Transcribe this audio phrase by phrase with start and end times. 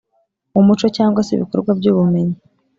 [0.59, 2.37] umuco cyangwa se ibikorwa by’ubumenyi